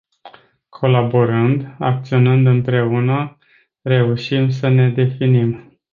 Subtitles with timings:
[0.69, 3.37] Colaborând, acționând împreună,
[3.81, 5.79] reușim să ne definim.